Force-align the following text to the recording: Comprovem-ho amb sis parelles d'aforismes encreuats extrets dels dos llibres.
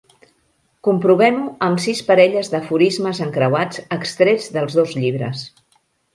Comprovem-ho 0.87 1.51
amb 1.65 1.81
sis 1.83 2.01
parelles 2.07 2.49
d'aforismes 2.55 3.21
encreuats 3.27 3.83
extrets 3.99 4.51
dels 4.59 4.81
dos 4.81 4.99
llibres. 5.03 5.47